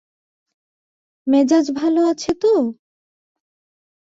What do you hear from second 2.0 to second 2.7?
আছে তো?